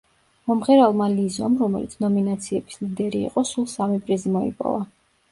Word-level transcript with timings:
მომღერალმა 0.51 1.07
ლიზომ, 1.15 1.57
რომელიც 1.63 1.93
ნომინაციების 2.03 2.79
ლიდერი 2.85 3.21
იყო, 3.27 3.43
სულ 3.51 3.67
სამი 3.75 3.99
პრიზი 4.07 4.33
მოიპოვა. 4.37 4.81